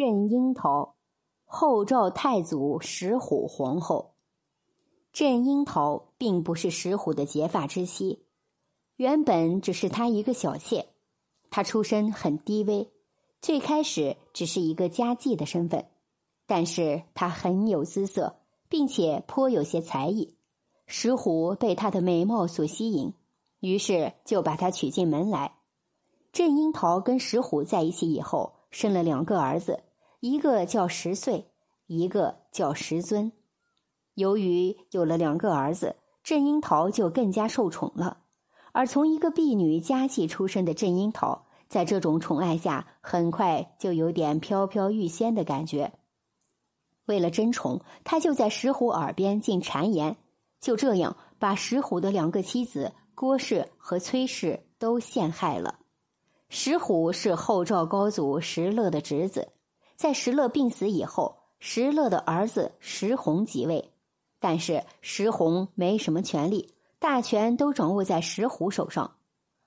[0.00, 0.94] 镇樱桃，
[1.44, 4.14] 后赵太祖石虎皇后。
[5.12, 8.24] 镇樱桃并不是石虎的结发之妻，
[8.96, 10.86] 原本只是他一个小妾。
[11.50, 12.90] 他出身很低微，
[13.42, 15.84] 最开始只是一个家妓的身份，
[16.46, 18.36] 但是他很有姿色，
[18.70, 20.34] 并且颇有些才艺。
[20.86, 23.12] 石虎被她的美貌所吸引，
[23.60, 25.58] 于是就把她娶进门来。
[26.32, 29.82] 镇樱桃跟石虎在一起以后，生了两个儿子。
[30.20, 31.46] 一个叫十岁，
[31.86, 33.32] 一个叫十尊。
[34.14, 38.18] 由于有了两个儿子，郑樱桃就更加受宠了。
[38.72, 45.90] 而从一个婢女家妓出身的郑樱桃，在这种宠爱下，很快就有点飘飘欲仙的感觉。
[47.06, 50.18] 为了争宠，他就在石虎耳边进谗言，
[50.60, 55.78] 就这样把石虎的两个妻子郭氏和崔氏都陷害了。
[56.50, 59.48] 石虎是后赵高祖石勒的侄子。
[60.00, 63.92] 在石勒病死以后，石勒的儿子石弘即位，
[64.38, 69.18] 但是石弘没什么权利，大权都掌握在石虎手上。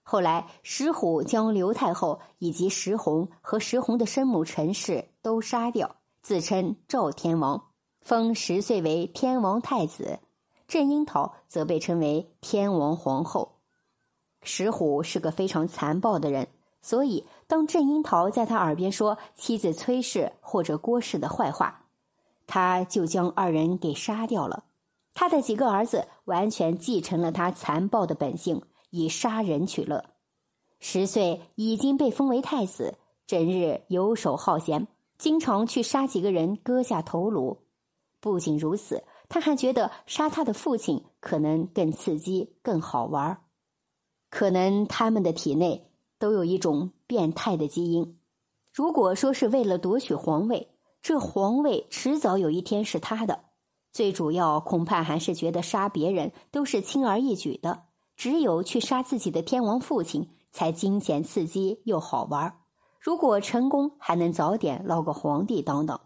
[0.02, 7.67] 后来，石虎将刘太后以及石弘和石弘的生母陈氏都杀掉，自称赵天王，
[8.02, 10.17] 封十岁为天王太子，
[10.67, 13.59] 镇樱桃则被称为天王皇后。
[14.42, 16.48] 石虎是个非常残暴的人。
[16.84, 21.86] 所以，当郑樱桃在他耳边说妻子崔氏或者郭氏的坏话，
[22.45, 24.66] 他就将二人给杀掉了。
[25.14, 30.04] 他的几个儿子完全继承了他残暴的本性，以杀人取乐。
[30.81, 32.95] 十岁已经被封为太子，
[33.26, 37.59] 整日游手好闲，经常去杀几个人，割下头颅。
[38.20, 43.38] 不仅如此，他还觉得杀他的父亲可能更刺激、更好玩
[44.30, 45.89] 可能他们的体内。
[46.24, 48.18] 都有一种变态的基因。
[48.72, 50.70] 如果说是为了夺取皇位，
[51.02, 53.42] 这皇位迟早有一天是他的。
[53.92, 57.83] 最主要，恐怕还是觉得杀别人都是轻而易举的，
[58.16, 62.62] 只有去杀自己的天王父亲才惊险刺激又好玩。
[63.02, 66.00] 如果成功，还能早点捞个皇帝当当。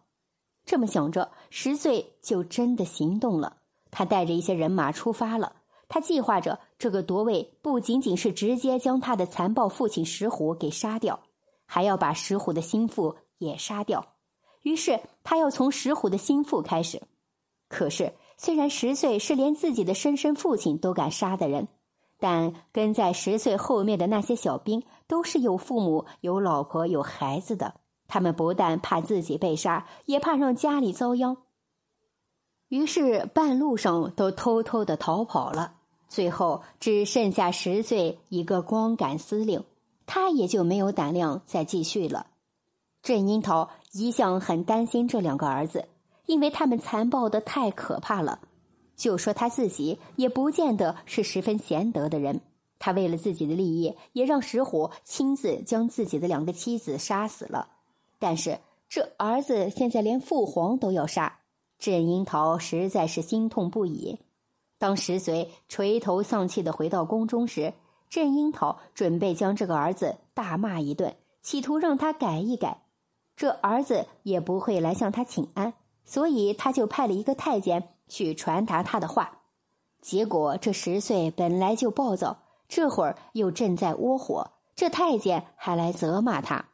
[0.66, 3.58] 这么想着，十岁就真的行动了。
[3.92, 5.58] 他带着一些人马出发了。
[5.90, 11.20] 他计划着这个夺位，不仅仅是直接将他的残暴父亲石虎给杀掉，
[11.66, 14.06] 还要把石虎的心腹也杀掉。
[14.64, 17.02] 于是他要从石虎的心腹开始。
[17.70, 21.68] 可是，虽然十岁是连自己的生身父亲都敢杀的人，
[22.20, 27.76] 但跟在十岁后面的那些小兵都是有父母、有老婆、有孩子的。
[28.08, 31.38] 他们不但怕自己被杀，也怕让家里遭殃。
[32.70, 35.77] 于是半路上都偷偷的逃跑了。
[36.08, 39.64] 最后只剩下十岁一个光杆司令，
[40.06, 42.28] 他也就没有胆量再继续了。
[43.04, 45.88] 郑樱桃一向很担心这两个儿子，
[46.26, 48.40] 因为他们残暴的太可怕了。
[48.96, 52.42] 就说他自己也不见得是十分贤德的人，
[52.80, 57.68] 他为了自己的利益，也让石虎亲自将自己的两个妻子杀死了。
[58.18, 61.40] 但是这儿子现在连父皇都要杀，
[61.78, 64.18] 郑樱桃实在是心痛不已。
[64.78, 67.74] 当石随垂头丧气的回到宫中时，
[68.10, 72.84] 郑樱桃准备将这个儿子大骂一顿，企图让他改一改。
[73.36, 75.74] 这儿子也不会来向他请安，
[76.06, 79.42] 所以他就派了一个太监去传达他的话。
[80.02, 86.70] 结果这十岁本来就暴躁，这会儿又正在窝火，这太监还来责骂他，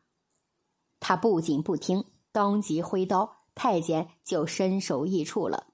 [0.99, 5.67] 他不仅不听，当即挥刀，太监就身首异处了。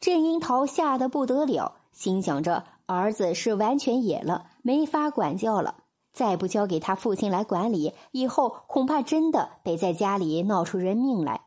[0.00, 5.84] 郑樱桃吓得不得了，心想着儿子是完全野了，没法管教了。
[6.14, 11.42] 再不交给他父亲来管理，以后恐怕真的得在家里闹出人命来。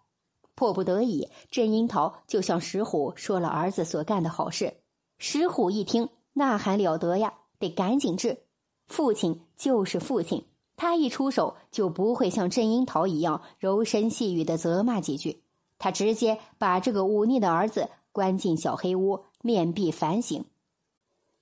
[0.53, 4.75] 迫不得已，郑樱桃就向石虎说了儿子所干的好事。
[5.17, 8.43] 石虎一听，那还了得呀，得赶紧治。
[8.87, 10.45] 父亲就是父亲，
[10.77, 15.41] 他一出手就不会像郑樱桃一样柔声细语的责骂几句，
[15.79, 17.89] 他直接把这个忤逆的儿子。
[18.13, 20.45] 关进小黑屋，面壁反省。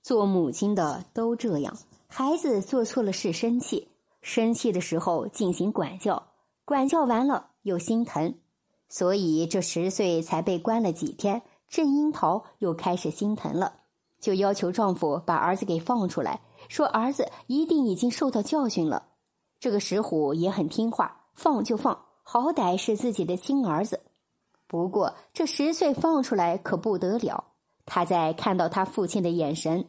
[0.01, 1.77] 做母亲的都这样，
[2.07, 3.89] 孩子做错了事生气，
[4.23, 6.29] 生气的时候进行管教，
[6.65, 8.33] 管教完了又心疼，
[8.89, 11.43] 所以这十岁才被关了几天。
[11.67, 13.81] 郑樱桃又开始心疼了，
[14.19, 19.09] 就要求丈夫把儿子给放出来，说儿子一定已经受到教训了。
[19.59, 23.99] 这个石虎也很听话，放就放，好歹是自己的亲儿子。
[24.71, 27.43] 不过，这十岁放出来可不得了。
[27.85, 29.85] 他在看到他父亲的眼神，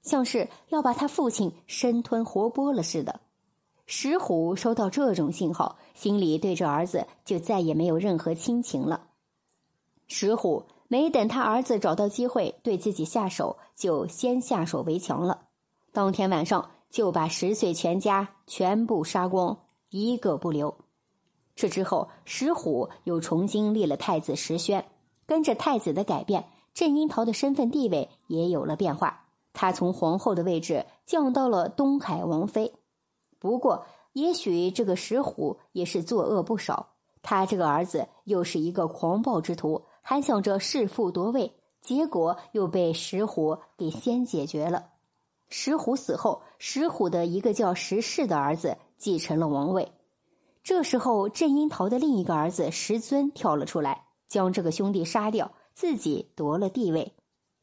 [0.00, 3.20] 像是要把他父亲生吞活剥了似的。
[3.84, 9.08] 石虎收到这种信号，心里对这儿子就再也没有任何亲情了。
[10.06, 15.42] 石虎没等他儿子找到机会对自己下手，就先下手为强了。
[15.92, 19.58] 当天晚上就把十岁全家全部杀光，
[19.90, 20.74] 一个不留。
[21.56, 24.84] 这之后，石虎又重新立了太子石宣，
[25.26, 26.44] 跟着太子的改变，
[26.74, 32.72] 郑樱桃的身份地位也有了变化，她从皇后的位置降到了东海王妃。
[33.38, 36.90] 不过，也许这个石虎也是作恶不少。
[37.22, 41.52] 他这个儿子又是一个狂暴之徒，还想着弑父夺位，
[41.82, 44.90] 结果又被石虎给先解决了。
[45.48, 49.90] 石虎死后，石虎的一个叫石氏的儿子继承了王位。
[50.66, 57.14] 这时候，郑樱桃的另一个儿子石尊跳了出来，将这个兄弟杀掉，自己夺了帝位。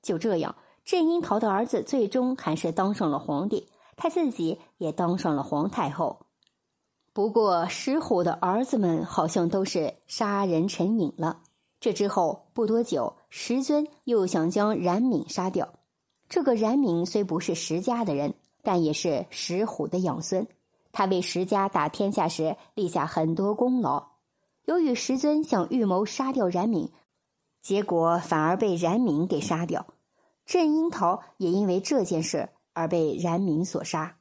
[0.02, 0.56] 就这样，
[0.86, 3.68] 郑樱桃的儿子最终还是当上了皇帝。
[3.98, 6.28] 他自己也当上了皇太后，
[7.12, 11.42] 不过石虎的儿子们好像都是杀人成瘾了。
[11.82, 15.74] 这之后不多久，石尊又想将冉闵杀掉。
[16.30, 20.48] 这个冉闵虽不是石家的人，但也是石虎的养孙。
[20.94, 24.12] 他为石家打天下时立下很多功劳。
[24.64, 26.90] 由于石尊想预谋杀掉冉闵，
[27.62, 29.86] 结果反而被冉闵给杀掉。
[30.46, 32.48] 郑樱桃也因为这件事。
[32.76, 34.18] 而被冉闵所杀。